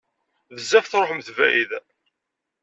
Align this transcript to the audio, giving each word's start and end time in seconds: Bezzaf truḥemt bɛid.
Bezzaf 0.55 0.85
truḥemt 0.87 1.29
bɛid. 1.37 1.71